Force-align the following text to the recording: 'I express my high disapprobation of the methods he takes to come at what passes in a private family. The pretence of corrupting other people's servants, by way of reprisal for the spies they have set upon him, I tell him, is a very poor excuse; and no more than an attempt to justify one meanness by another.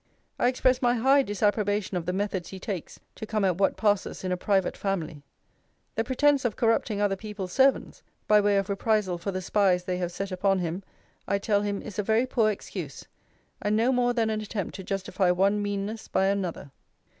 'I 0.39 0.47
express 0.47 0.81
my 0.81 0.95
high 0.95 1.21
disapprobation 1.21 1.95
of 1.95 2.07
the 2.07 2.11
methods 2.11 2.49
he 2.49 2.59
takes 2.59 2.99
to 3.13 3.27
come 3.27 3.45
at 3.45 3.59
what 3.59 3.77
passes 3.77 4.23
in 4.23 4.31
a 4.31 4.35
private 4.35 4.75
family. 4.75 5.21
The 5.93 6.03
pretence 6.03 6.43
of 6.43 6.55
corrupting 6.55 6.99
other 6.99 7.15
people's 7.15 7.51
servants, 7.53 8.01
by 8.27 8.41
way 8.41 8.57
of 8.57 8.67
reprisal 8.67 9.19
for 9.19 9.29
the 9.31 9.43
spies 9.43 9.83
they 9.83 9.97
have 9.99 10.11
set 10.11 10.31
upon 10.31 10.57
him, 10.57 10.81
I 11.27 11.37
tell 11.37 11.61
him, 11.61 11.83
is 11.83 11.99
a 11.99 12.03
very 12.03 12.25
poor 12.25 12.49
excuse; 12.49 13.05
and 13.61 13.77
no 13.77 13.91
more 13.91 14.11
than 14.15 14.31
an 14.31 14.41
attempt 14.41 14.73
to 14.77 14.83
justify 14.83 15.29
one 15.29 15.61
meanness 15.61 16.07
by 16.07 16.25
another. 16.25 16.71